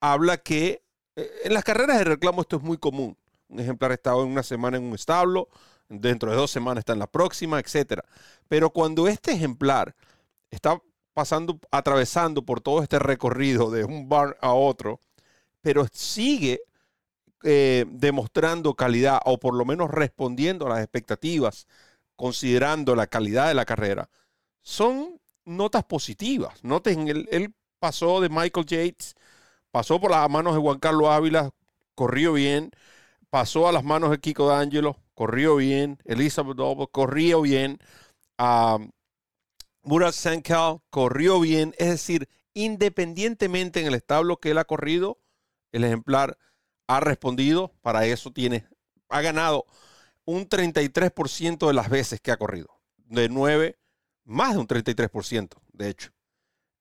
[0.00, 0.82] habla que
[1.16, 3.14] eh, en las carreras de reclamo esto es muy común.
[3.48, 5.50] Un ejemplar está en una semana en un establo,
[5.90, 8.00] dentro de dos semanas está en la próxima, etc.
[8.48, 9.94] Pero cuando este ejemplar
[10.50, 10.80] está
[11.18, 15.00] pasando, atravesando por todo este recorrido de un bar a otro,
[15.60, 16.60] pero sigue
[17.42, 21.66] eh, demostrando calidad o por lo menos respondiendo a las expectativas,
[22.14, 24.08] considerando la calidad de la carrera,
[24.62, 26.62] son notas positivas.
[26.62, 29.16] Noten, él, él pasó de Michael Yates,
[29.72, 31.50] pasó por las manos de Juan Carlos Ávila,
[31.96, 32.70] corrió bien,
[33.28, 37.80] pasó a las manos de Kiko D'Angelo, corrió bien, Elizabeth Doble corrió bien.
[39.82, 45.18] Murat Sankel corrió bien, es decir, independientemente en el establo que él ha corrido,
[45.72, 46.38] el ejemplar
[46.86, 48.66] ha respondido, para eso tiene,
[49.08, 49.66] ha ganado
[50.24, 52.68] un 33% de las veces que ha corrido.
[52.96, 53.78] De 9,
[54.24, 56.10] más de un 33%, de hecho.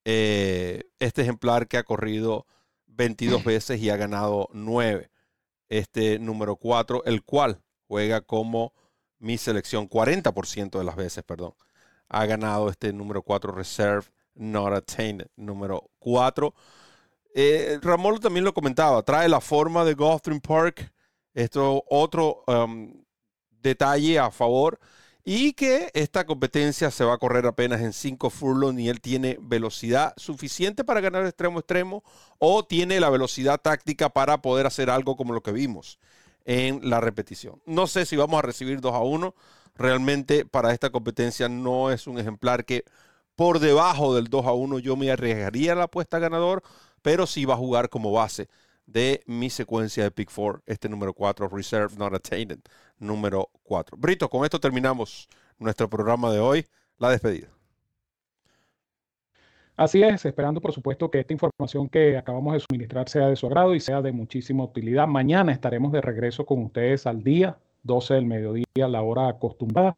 [0.04, 2.46] Eh, este ejemplar que ha corrido
[2.88, 5.12] 22 veces y ha ganado 9.
[5.70, 8.74] Este número 4, el cual juega como
[9.20, 11.54] mi selección 40% de las veces, perdón
[12.10, 16.54] ha ganado este número 4 Reserve Not Attained, número 4.
[17.36, 20.92] Eh, Ramón también lo comentaba, trae la forma de Gulfstream Park,
[21.34, 22.92] esto otro um,
[23.62, 24.80] detalle a favor,
[25.24, 29.38] y que esta competencia se va a correr apenas en 5 furlongs y él tiene
[29.42, 32.02] velocidad suficiente para ganar extremo extremo
[32.40, 36.00] o tiene la velocidad táctica para poder hacer algo como lo que vimos
[36.46, 37.62] en la repetición.
[37.66, 39.36] No sé si vamos a recibir 2 a 1
[39.78, 42.84] realmente para esta competencia no es un ejemplar que
[43.36, 46.64] por debajo del 2 a 1 yo me arriesgaría la apuesta ganador,
[47.02, 48.48] pero sí va a jugar como base
[48.88, 52.60] de mi secuencia de Pick 4, este número 4, Reserve Not Attained,
[52.98, 53.98] número 4.
[53.98, 55.28] Brito, con esto terminamos
[55.60, 56.66] nuestro programa de hoy,
[56.98, 57.50] la despedida.
[59.76, 63.46] Así es, esperando por supuesto que esta información que acabamos de suministrar sea de su
[63.46, 65.06] agrado y sea de muchísima utilidad.
[65.06, 69.96] Mañana estaremos de regreso con ustedes al día 12 del mediodía, la hora acostumbrada.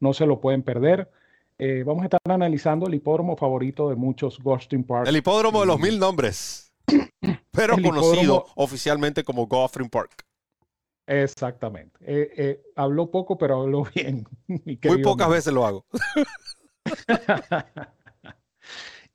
[0.00, 1.10] No se lo pueden perder.
[1.58, 5.08] Eh, vamos a estar analizando el hipódromo favorito de muchos Gulfstream Park.
[5.08, 6.72] El hipódromo de los mil nombres,
[7.50, 10.26] pero conocido oficialmente como Gulfstream Park.
[11.06, 11.98] Exactamente.
[12.00, 14.26] Eh, eh, habló poco, pero habló bien.
[14.46, 15.86] Muy pocas veces lo hago.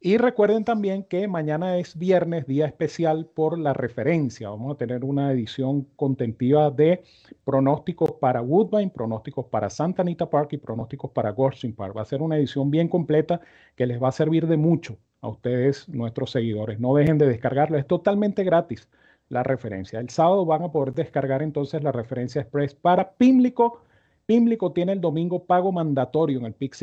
[0.04, 4.50] Y recuerden también que mañana es viernes, día especial por la referencia.
[4.50, 7.04] Vamos a tener una edición contentiva de
[7.46, 11.96] pronósticos para Woodbine, pronósticos para Santa Anita Park y pronósticos para Gorsing Park.
[11.96, 13.42] Va a ser una edición bien completa
[13.76, 16.80] que les va a servir de mucho a ustedes, nuestros seguidores.
[16.80, 18.90] No dejen de descargarlo, es totalmente gratis
[19.30, 20.00] la referencia.
[20.00, 23.84] El sábado van a poder descargar entonces la referencia express para Pimlico.
[24.26, 26.74] Pimlico tiene el domingo pago mandatorio en el Pick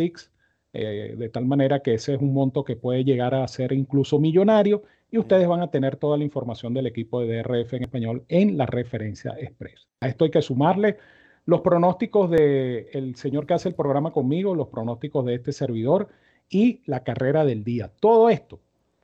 [0.72, 4.18] eh, de tal manera que ese es un monto que puede llegar a ser incluso
[4.18, 8.24] millonario y ustedes van a tener toda la información del equipo de DRF en español
[8.28, 9.88] en la referencia express.
[10.00, 10.98] A esto hay que sumarle
[11.46, 16.08] los pronósticos del señor que hace el programa conmigo, los pronósticos de este servidor
[16.50, 17.90] y la carrera del día.
[18.00, 18.60] Todo esto.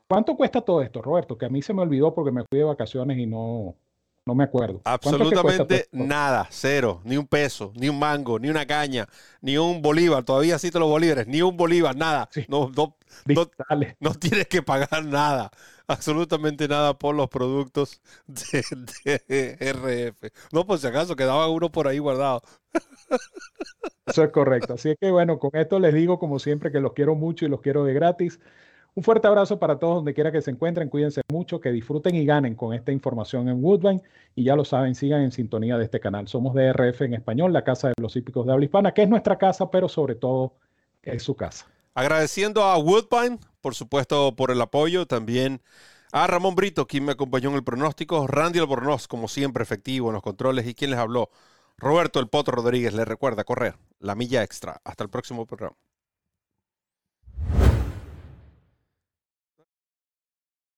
[0.07, 1.39] ¿Cuánto cuesta todo esto, Roberto?
[1.39, 3.75] Que a mí se me olvidó porque me fui de vacaciones y no,
[4.27, 4.81] no me acuerdo.
[4.85, 9.07] Absolutamente nada, cero, ni un peso, ni un mango, ni una caña,
[9.43, 10.25] ni un bolívar.
[10.25, 12.29] Todavía cito los bolívares, ni un bolívar, nada.
[12.49, 12.97] No, no,
[14.01, 15.51] no, tienes que pagar nada,
[15.87, 20.33] absolutamente nada por los productos de, RF.
[20.53, 22.43] No, por si acaso, quedaba uno por ahí guardado.
[24.07, 24.75] Eso es correcto.
[24.75, 27.49] Así es que bueno, con esto les digo como siempre que los quiero mucho y
[27.49, 28.41] los quiero de gratis.
[28.97, 30.89] Un fuerte abrazo para todos donde quiera que se encuentren.
[30.89, 34.01] Cuídense mucho, que disfruten y ganen con esta información en Woodbine.
[34.37, 36.29] Y ya lo saben, sigan en sintonía de este canal.
[36.29, 39.37] Somos DRF en español, la casa de los hípicos de habla hispana, que es nuestra
[39.37, 40.55] casa, pero sobre todo
[41.03, 41.67] es su casa.
[41.95, 45.07] Agradeciendo a Woodbine, por supuesto, por el apoyo.
[45.07, 45.61] También
[46.13, 48.29] a Ramón Brito, quien me acompañó en el pronóstico.
[48.29, 50.69] Randy Albornoz, como siempre, efectivo en los controles.
[50.69, 51.31] Y quien les habló,
[51.79, 54.81] Roberto El Potro Rodríguez, le recuerda correr la milla extra.
[54.85, 55.77] Hasta el próximo programa.